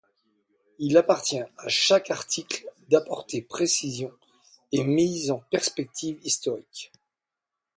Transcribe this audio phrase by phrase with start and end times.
[0.79, 4.11] Il appartient à chaque article d'apporter précisions
[4.71, 6.91] et mise en perspective historique.